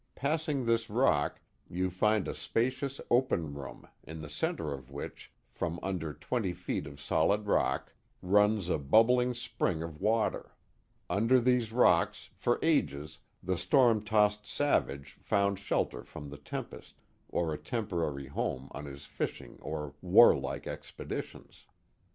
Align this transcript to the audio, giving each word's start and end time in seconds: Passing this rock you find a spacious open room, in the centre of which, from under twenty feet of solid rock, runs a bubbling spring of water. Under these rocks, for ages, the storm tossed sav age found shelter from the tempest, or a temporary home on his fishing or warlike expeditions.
Passing 0.15 0.65
this 0.65 0.89
rock 0.89 1.39
you 1.69 1.91
find 1.91 2.27
a 2.27 2.33
spacious 2.33 2.99
open 3.11 3.53
room, 3.53 3.87
in 4.03 4.19
the 4.19 4.29
centre 4.29 4.73
of 4.73 4.89
which, 4.89 5.31
from 5.51 5.79
under 5.83 6.11
twenty 6.11 6.53
feet 6.53 6.87
of 6.87 6.99
solid 6.99 7.45
rock, 7.45 7.93
runs 8.19 8.67
a 8.67 8.79
bubbling 8.79 9.35
spring 9.35 9.83
of 9.83 10.01
water. 10.01 10.53
Under 11.07 11.39
these 11.39 11.71
rocks, 11.71 12.31
for 12.33 12.57
ages, 12.63 13.19
the 13.43 13.59
storm 13.59 14.03
tossed 14.03 14.47
sav 14.47 14.89
age 14.89 15.19
found 15.21 15.59
shelter 15.59 16.03
from 16.03 16.31
the 16.31 16.37
tempest, 16.39 16.95
or 17.29 17.53
a 17.53 17.57
temporary 17.59 18.25
home 18.25 18.69
on 18.71 18.85
his 18.85 19.05
fishing 19.05 19.59
or 19.61 19.93
warlike 20.01 20.65
expeditions. 20.65 21.67